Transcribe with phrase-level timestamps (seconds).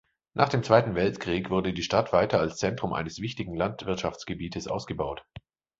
[0.33, 5.23] Nach dem Zweiten Weltkrieg wurde die Stadt weiter als Zentrum eines wichtigen Landwirtschaftsgebietes ausgebaut.